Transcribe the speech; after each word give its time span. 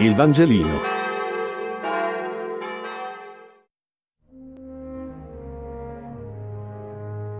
Il 0.00 0.14
Vangelino. 0.14 0.78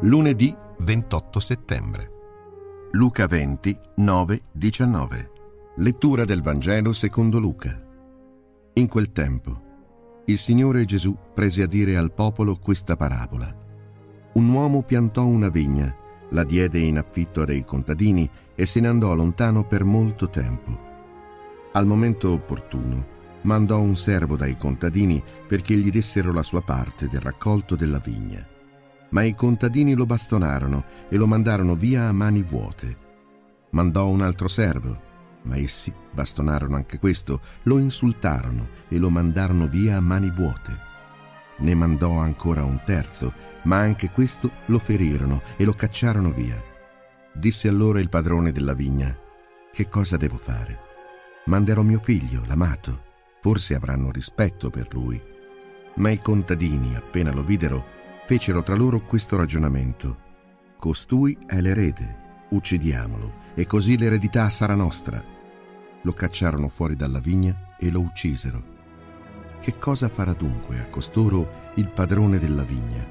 Lunedì 0.00 0.52
28 0.78 1.38
settembre. 1.38 2.10
Luca 2.90 3.28
20, 3.28 3.78
9, 3.98 4.40
19. 4.50 5.30
Lettura 5.76 6.24
del 6.24 6.42
Vangelo 6.42 6.92
secondo 6.92 7.38
Luca. 7.38 7.80
In 8.72 8.88
quel 8.88 9.12
tempo, 9.12 9.62
il 10.24 10.36
Signore 10.36 10.84
Gesù 10.84 11.16
prese 11.32 11.62
a 11.62 11.66
dire 11.68 11.96
al 11.96 12.12
popolo 12.12 12.56
questa 12.56 12.96
parabola. 12.96 13.56
Un 14.32 14.48
uomo 14.48 14.82
piantò 14.82 15.24
una 15.24 15.48
vigna, 15.48 15.94
la 16.30 16.42
diede 16.42 16.80
in 16.80 16.98
affitto 16.98 17.42
a 17.42 17.44
dei 17.44 17.64
contadini 17.64 18.28
e 18.56 18.66
se 18.66 18.80
ne 18.80 18.88
andò 18.88 19.14
lontano 19.14 19.64
per 19.64 19.84
molto 19.84 20.28
tempo. 20.28 20.87
Al 21.78 21.86
momento 21.86 22.32
opportuno, 22.32 23.06
mandò 23.42 23.80
un 23.80 23.96
servo 23.96 24.34
dai 24.34 24.56
contadini 24.56 25.22
perché 25.46 25.76
gli 25.76 25.92
dessero 25.92 26.32
la 26.32 26.42
sua 26.42 26.60
parte 26.60 27.06
del 27.06 27.20
raccolto 27.20 27.76
della 27.76 28.00
vigna. 28.00 28.44
Ma 29.10 29.22
i 29.22 29.32
contadini 29.36 29.94
lo 29.94 30.04
bastonarono 30.04 30.84
e 31.08 31.16
lo 31.16 31.28
mandarono 31.28 31.76
via 31.76 32.08
a 32.08 32.12
mani 32.12 32.42
vuote. 32.42 32.96
Mandò 33.70 34.08
un 34.08 34.22
altro 34.22 34.48
servo, 34.48 35.00
ma 35.42 35.56
essi 35.56 35.94
bastonarono 36.12 36.74
anche 36.74 36.98
questo, 36.98 37.42
lo 37.62 37.78
insultarono 37.78 38.70
e 38.88 38.98
lo 38.98 39.08
mandarono 39.08 39.68
via 39.68 39.98
a 39.98 40.00
mani 40.00 40.32
vuote. 40.32 40.76
Ne 41.58 41.76
mandò 41.76 42.18
ancora 42.18 42.64
un 42.64 42.80
terzo, 42.84 43.32
ma 43.66 43.76
anche 43.76 44.10
questo 44.10 44.50
lo 44.66 44.80
ferirono 44.80 45.42
e 45.56 45.64
lo 45.64 45.74
cacciarono 45.74 46.32
via. 46.32 46.60
Disse 47.32 47.68
allora 47.68 48.00
il 48.00 48.08
padrone 48.08 48.50
della 48.50 48.74
vigna, 48.74 49.16
che 49.70 49.88
cosa 49.88 50.16
devo 50.16 50.38
fare? 50.38 50.86
Manderò 51.48 51.80
mio 51.80 51.98
figlio, 51.98 52.44
l'amato, 52.46 53.04
forse 53.40 53.74
avranno 53.74 54.10
rispetto 54.10 54.68
per 54.68 54.92
lui. 54.92 55.18
Ma 55.94 56.10
i 56.10 56.20
contadini, 56.20 56.94
appena 56.94 57.32
lo 57.32 57.42
videro, 57.42 57.86
fecero 58.26 58.62
tra 58.62 58.76
loro 58.76 59.00
questo 59.00 59.38
ragionamento. 59.38 60.26
Costui 60.76 61.38
è 61.46 61.58
l'erede, 61.62 62.44
uccidiamolo, 62.50 63.46
e 63.54 63.64
così 63.64 63.96
l'eredità 63.96 64.50
sarà 64.50 64.74
nostra. 64.74 65.24
Lo 66.02 66.12
cacciarono 66.12 66.68
fuori 66.68 66.96
dalla 66.96 67.18
vigna 67.18 67.74
e 67.78 67.90
lo 67.90 68.00
uccisero. 68.00 68.76
Che 69.58 69.78
cosa 69.78 70.10
farà 70.10 70.34
dunque 70.34 70.78
a 70.78 70.86
costoro 70.88 71.72
il 71.76 71.88
padrone 71.88 72.38
della 72.38 72.62
vigna? 72.62 73.06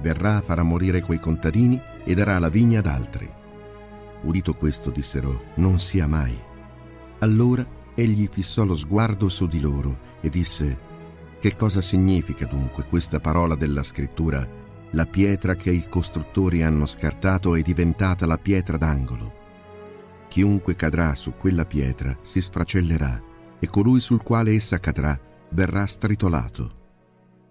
Verrà, 0.00 0.40
farà 0.40 0.62
morire 0.62 1.00
quei 1.00 1.18
contadini 1.18 1.82
e 2.04 2.14
darà 2.14 2.38
la 2.38 2.48
vigna 2.48 2.78
ad 2.78 2.86
altri. 2.86 3.28
Udito 4.22 4.54
questo 4.54 4.90
dissero, 4.90 5.46
non 5.56 5.80
sia 5.80 6.06
mai. 6.06 6.45
Allora 7.20 7.66
egli 7.94 8.28
fissò 8.30 8.64
lo 8.64 8.74
sguardo 8.74 9.28
su 9.28 9.46
di 9.46 9.60
loro 9.60 9.98
e 10.20 10.28
disse, 10.28 10.78
che 11.38 11.54
cosa 11.54 11.80
significa 11.80 12.46
dunque 12.46 12.86
questa 12.86 13.20
parola 13.20 13.54
della 13.54 13.82
scrittura? 13.82 14.46
La 14.90 15.06
pietra 15.06 15.54
che 15.54 15.70
i 15.70 15.86
costruttori 15.88 16.62
hanno 16.62 16.86
scartato 16.86 17.54
è 17.54 17.62
diventata 17.62 18.26
la 18.26 18.38
pietra 18.38 18.76
d'angolo. 18.76 19.44
Chiunque 20.28 20.74
cadrà 20.76 21.14
su 21.14 21.34
quella 21.36 21.64
pietra 21.64 22.16
si 22.22 22.40
sfracellerà 22.40 23.22
e 23.58 23.68
colui 23.68 24.00
sul 24.00 24.22
quale 24.22 24.52
essa 24.52 24.78
cadrà 24.78 25.18
verrà 25.50 25.86
stritolato. 25.86 26.84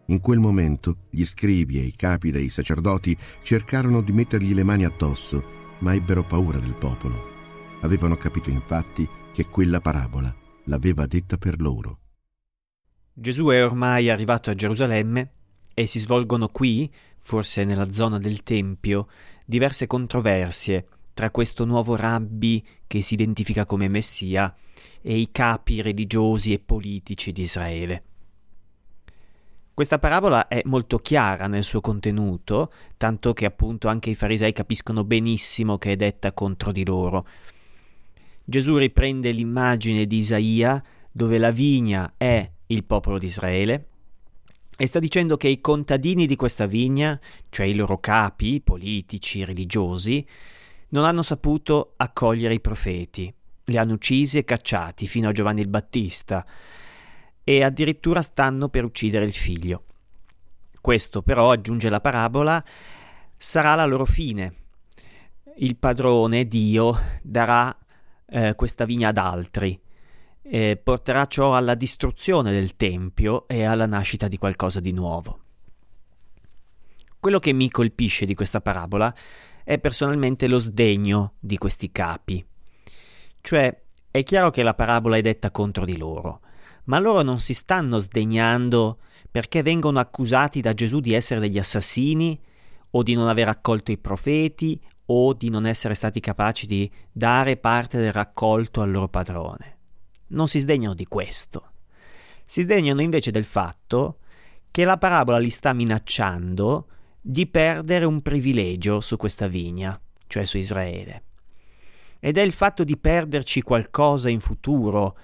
In 0.07 0.19
quel 0.19 0.39
momento 0.39 0.97
gli 1.09 1.25
scribi 1.25 1.79
e 1.79 1.83
i 1.83 1.95
capi 1.95 2.31
dei 2.31 2.49
sacerdoti 2.49 3.17
cercarono 3.41 4.01
di 4.01 4.11
mettergli 4.11 4.53
le 4.53 4.63
mani 4.63 4.85
addosso, 4.85 5.43
ma 5.79 5.93
ebbero 5.93 6.23
paura 6.23 6.59
del 6.59 6.75
popolo. 6.75 7.33
Avevano 7.81 8.15
capito 8.15 8.49
infatti 8.49 9.07
che 9.35 9.49
quella 9.49 9.81
parabola 9.81 10.33
l'aveva 10.67 11.05
detta 11.05 11.35
per 11.35 11.59
loro. 11.59 11.99
Gesù 13.11 13.47
è 13.47 13.65
ormai 13.65 14.09
arrivato 14.09 14.49
a 14.49 14.55
Gerusalemme 14.55 15.31
e 15.73 15.87
si 15.87 15.99
svolgono 15.99 16.47
qui, 16.47 16.89
forse 17.17 17.65
nella 17.65 17.91
zona 17.91 18.17
del 18.17 18.43
Tempio, 18.43 19.09
diverse 19.45 19.87
controversie 19.87 20.87
tra 21.13 21.31
questo 21.31 21.65
nuovo 21.65 21.97
rabbi 21.97 22.65
che 22.87 23.01
si 23.01 23.15
identifica 23.15 23.65
come 23.65 23.89
Messia 23.89 24.55
e 25.01 25.17
i 25.17 25.27
capi 25.29 25.81
religiosi 25.81 26.53
e 26.53 26.59
politici 26.59 27.33
di 27.33 27.41
Israele. 27.41 28.03
Questa 29.73 29.99
parabola 29.99 30.47
è 30.47 30.61
molto 30.63 30.99
chiara 30.99 31.47
nel 31.47 31.65
suo 31.65 31.81
contenuto, 31.81 32.71
tanto 32.95 33.33
che 33.33 33.45
appunto 33.45 33.89
anche 33.89 34.11
i 34.11 34.15
farisei 34.15 34.53
capiscono 34.53 35.03
benissimo 35.03 35.77
che 35.77 35.91
è 35.91 35.95
detta 35.97 36.31
contro 36.31 36.71
di 36.71 36.85
loro. 36.85 37.25
Gesù 38.45 38.77
riprende 38.77 39.31
l'immagine 39.31 40.05
di 40.05 40.17
Isaia, 40.17 40.81
dove 41.11 41.39
la 41.39 41.49
vigna 41.49 42.13
è 42.15 42.47
il 42.67 42.83
popolo 42.83 43.17
di 43.17 43.25
Israele, 43.25 43.87
e 44.77 44.85
sta 44.85 44.99
dicendo 44.99 45.35
che 45.35 45.47
i 45.47 45.61
contadini 45.61 46.27
di 46.27 46.35
questa 46.35 46.67
vigna, 46.67 47.19
cioè 47.49 47.65
i 47.65 47.73
loro 47.73 47.97
capi, 47.99 48.61
politici, 48.61 49.43
religiosi, 49.43 50.25
non 50.89 51.05
hanno 51.05 51.23
saputo 51.23 51.93
accogliere 51.97 52.53
i 52.53 52.61
profeti, 52.61 53.33
li 53.65 53.77
hanno 53.77 53.93
uccisi 53.93 54.37
e 54.37 54.43
cacciati 54.43 55.07
fino 55.07 55.29
a 55.29 55.31
Giovanni 55.31 55.61
il 55.61 55.67
Battista 55.67 56.45
e 57.43 57.63
addirittura 57.63 58.21
stanno 58.21 58.69
per 58.69 58.83
uccidere 58.83 59.25
il 59.25 59.33
figlio. 59.33 59.83
Questo 60.81 61.23
però, 61.23 61.51
aggiunge 61.51 61.89
la 61.89 62.01
parabola, 62.01 62.63
sarà 63.37 63.73
la 63.73 63.85
loro 63.85 64.05
fine. 64.05 64.53
Il 65.57 65.77
padrone, 65.77 66.47
Dio, 66.47 66.95
darà 67.23 67.75
eh, 68.27 68.55
questa 68.55 68.85
vigna 68.85 69.09
ad 69.09 69.17
altri, 69.17 69.79
e 70.41 70.79
porterà 70.81 71.25
ciò 71.25 71.55
alla 71.55 71.73
distruzione 71.73 72.51
del 72.51 72.75
Tempio 72.75 73.47
e 73.47 73.63
alla 73.63 73.87
nascita 73.87 74.27
di 74.27 74.37
qualcosa 74.37 74.79
di 74.79 74.91
nuovo. 74.91 75.39
Quello 77.19 77.39
che 77.39 77.53
mi 77.53 77.71
colpisce 77.71 78.25
di 78.25 78.35
questa 78.35 78.61
parabola 78.61 79.13
è 79.63 79.79
personalmente 79.79 80.47
lo 80.47 80.59
sdegno 80.59 81.33
di 81.39 81.57
questi 81.57 81.91
capi. 81.91 82.45
Cioè, 83.41 83.81
è 84.11 84.23
chiaro 84.23 84.51
che 84.51 84.61
la 84.61 84.75
parabola 84.75 85.17
è 85.17 85.21
detta 85.21 85.49
contro 85.49 85.85
di 85.85 85.97
loro, 85.97 86.41
ma 86.85 86.99
loro 86.99 87.23
non 87.23 87.39
si 87.39 87.55
stanno 87.55 87.97
sdegnando 87.97 88.99
perché 89.31 89.63
vengono 89.63 89.99
accusati 89.99 90.61
da 90.61 90.73
Gesù 90.73 90.99
di 90.99 91.13
essere 91.13 91.39
degli 91.39 91.57
assassini 91.57 92.39
o 92.91 93.03
di 93.03 93.15
non 93.15 93.27
aver 93.27 93.47
accolto 93.47 93.91
i 93.91 93.97
profeti 93.97 94.79
o 95.07 95.33
di 95.33 95.49
non 95.49 95.65
essere 95.65 95.93
stati 95.93 96.19
capaci 96.19 96.65
di 96.65 96.91
dare 97.11 97.57
parte 97.57 97.97
del 97.97 98.11
raccolto 98.11 98.81
al 98.81 98.91
loro 98.91 99.07
padrone. 99.07 99.77
Non 100.27 100.47
si 100.47 100.59
sdegnano 100.59 100.93
di 100.93 101.05
questo. 101.05 101.71
Si 102.45 102.61
sdegnano 102.61 103.01
invece 103.01 103.31
del 103.31 103.45
fatto 103.45 104.19
che 104.71 104.83
la 104.83 104.97
parabola 104.97 105.37
li 105.37 105.49
sta 105.49 105.73
minacciando 105.73 106.87
di 107.21 107.47
perdere 107.47 108.05
un 108.05 108.21
privilegio 108.21 109.01
su 109.01 109.17
questa 109.17 109.47
vigna, 109.47 109.99
cioè 110.27 110.43
su 110.45 110.57
Israele. 110.57 111.23
Ed 112.19 112.37
è 112.37 112.41
il 112.41 112.51
fatto 112.51 112.83
di 112.83 112.97
perderci 112.97 113.61
qualcosa 113.61 114.29
in 114.29 114.39
futuro, 114.39 115.17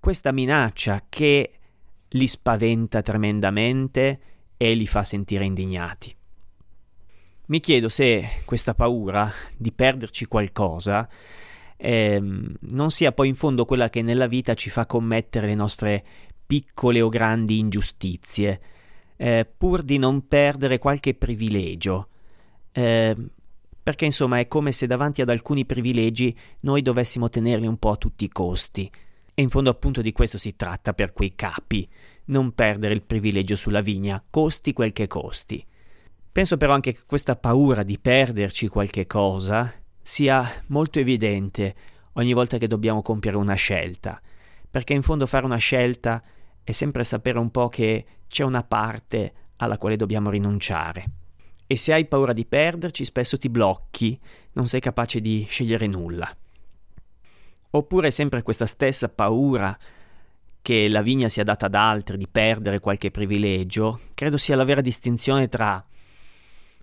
questa 0.00 0.32
minaccia 0.32 1.04
che 1.08 1.52
li 2.08 2.26
spaventa 2.26 3.02
tremendamente 3.02 4.20
e 4.56 4.74
li 4.74 4.86
fa 4.86 5.02
sentire 5.02 5.44
indignati. 5.44 6.14
Mi 7.48 7.60
chiedo 7.60 7.88
se 7.88 8.42
questa 8.44 8.74
paura 8.74 9.30
di 9.56 9.70
perderci 9.70 10.26
qualcosa 10.26 11.08
eh, 11.76 12.20
non 12.20 12.90
sia 12.90 13.12
poi 13.12 13.28
in 13.28 13.36
fondo 13.36 13.64
quella 13.64 13.88
che 13.88 14.02
nella 14.02 14.26
vita 14.26 14.54
ci 14.54 14.68
fa 14.68 14.84
commettere 14.84 15.46
le 15.46 15.54
nostre 15.54 16.04
piccole 16.44 17.00
o 17.00 17.08
grandi 17.08 17.58
ingiustizie, 17.58 18.60
eh, 19.16 19.48
pur 19.56 19.82
di 19.82 19.96
non 19.96 20.26
perdere 20.26 20.78
qualche 20.78 21.14
privilegio. 21.14 22.08
Eh, 22.72 23.14
perché 23.80 24.06
insomma 24.06 24.40
è 24.40 24.48
come 24.48 24.72
se 24.72 24.88
davanti 24.88 25.22
ad 25.22 25.30
alcuni 25.30 25.64
privilegi 25.64 26.36
noi 26.60 26.82
dovessimo 26.82 27.28
tenerli 27.28 27.68
un 27.68 27.76
po' 27.76 27.90
a 27.90 27.96
tutti 27.96 28.24
i 28.24 28.28
costi. 28.28 28.90
E 29.32 29.42
in 29.42 29.50
fondo 29.50 29.70
appunto 29.70 30.02
di 30.02 30.10
questo 30.10 30.36
si 30.36 30.56
tratta 30.56 30.94
per 30.94 31.12
quei 31.12 31.36
capi, 31.36 31.88
non 32.26 32.50
perdere 32.54 32.94
il 32.94 33.02
privilegio 33.02 33.54
sulla 33.54 33.82
vigna, 33.82 34.20
costi 34.28 34.72
quel 34.72 34.92
che 34.92 35.06
costi. 35.06 35.64
Penso 36.36 36.58
però 36.58 36.74
anche 36.74 36.92
che 36.92 37.00
questa 37.06 37.34
paura 37.34 37.82
di 37.82 37.98
perderci 37.98 38.68
qualche 38.68 39.06
cosa 39.06 39.72
sia 40.02 40.46
molto 40.66 40.98
evidente 40.98 41.74
ogni 42.12 42.34
volta 42.34 42.58
che 42.58 42.66
dobbiamo 42.66 43.00
compiere 43.00 43.38
una 43.38 43.54
scelta, 43.54 44.20
perché 44.70 44.92
in 44.92 45.00
fondo 45.00 45.26
fare 45.26 45.46
una 45.46 45.56
scelta 45.56 46.22
è 46.62 46.72
sempre 46.72 47.04
sapere 47.04 47.38
un 47.38 47.50
po' 47.50 47.70
che 47.70 48.04
c'è 48.28 48.44
una 48.44 48.62
parte 48.62 49.32
alla 49.56 49.78
quale 49.78 49.96
dobbiamo 49.96 50.28
rinunciare. 50.28 51.04
E 51.66 51.74
se 51.78 51.94
hai 51.94 52.04
paura 52.04 52.34
di 52.34 52.44
perderci, 52.44 53.06
spesso 53.06 53.38
ti 53.38 53.48
blocchi, 53.48 54.20
non 54.52 54.68
sei 54.68 54.80
capace 54.80 55.22
di 55.22 55.46
scegliere 55.48 55.86
nulla. 55.86 56.30
Oppure 57.70 58.10
sempre 58.10 58.42
questa 58.42 58.66
stessa 58.66 59.08
paura 59.08 59.74
che 60.60 60.88
la 60.90 61.00
vigna 61.00 61.30
sia 61.30 61.44
data 61.44 61.64
ad 61.64 61.74
altri, 61.74 62.18
di 62.18 62.28
perdere 62.30 62.78
qualche 62.78 63.10
privilegio, 63.10 64.00
credo 64.12 64.36
sia 64.36 64.54
la 64.54 64.64
vera 64.64 64.82
distinzione 64.82 65.48
tra 65.48 65.82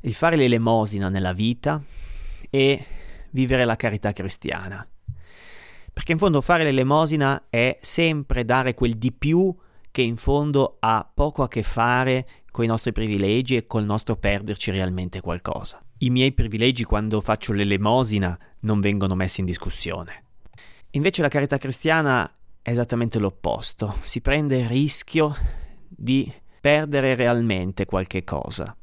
il 0.05 0.13
fare 0.13 0.35
l'elemosina 0.35 1.09
nella 1.09 1.33
vita 1.33 1.81
e 2.49 2.85
vivere 3.31 3.65
la 3.65 3.75
carità 3.75 4.11
cristiana. 4.11 4.85
Perché 5.91 6.11
in 6.11 6.17
fondo 6.17 6.41
fare 6.41 6.63
l'elemosina 6.63 7.45
è 7.49 7.77
sempre 7.81 8.45
dare 8.45 8.73
quel 8.73 8.95
di 8.95 9.11
più 9.11 9.55
che 9.91 10.01
in 10.01 10.15
fondo 10.15 10.77
ha 10.79 11.09
poco 11.13 11.43
a 11.43 11.47
che 11.47 11.63
fare 11.63 12.27
con 12.49 12.63
i 12.63 12.67
nostri 12.67 12.91
privilegi 12.91 13.55
e 13.55 13.65
col 13.65 13.85
nostro 13.85 14.15
perderci 14.15 14.71
realmente 14.71 15.21
qualcosa. 15.21 15.81
I 15.99 16.09
miei 16.09 16.33
privilegi 16.33 16.83
quando 16.83 17.21
faccio 17.21 17.53
l'elemosina 17.53 18.37
non 18.61 18.81
vengono 18.81 19.15
messi 19.15 19.39
in 19.39 19.45
discussione. 19.45 20.23
Invece 20.91 21.21
la 21.21 21.27
carità 21.27 21.57
cristiana 21.57 22.29
è 22.61 22.71
esattamente 22.71 23.19
l'opposto, 23.19 23.95
si 24.01 24.19
prende 24.19 24.57
il 24.57 24.67
rischio 24.67 25.33
di 25.87 26.31
perdere 26.59 27.15
realmente 27.15 27.85
qualche 27.85 28.23
cosa. 28.23 28.75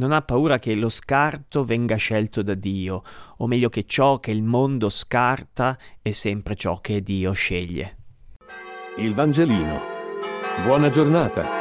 Non 0.00 0.12
ha 0.12 0.22
paura 0.22 0.58
che 0.58 0.74
lo 0.74 0.88
scarto 0.88 1.62
venga 1.62 1.96
scelto 1.96 2.40
da 2.40 2.54
Dio, 2.54 3.02
o 3.36 3.46
meglio 3.46 3.68
che 3.68 3.84
ciò 3.84 4.18
che 4.18 4.30
il 4.30 4.42
mondo 4.42 4.88
scarta 4.88 5.76
è 6.00 6.10
sempre 6.10 6.54
ciò 6.54 6.80
che 6.80 7.02
Dio 7.02 7.32
sceglie. 7.32 7.98
Il 8.96 9.12
Vangelino. 9.12 9.78
Buona 10.64 10.88
giornata. 10.88 11.59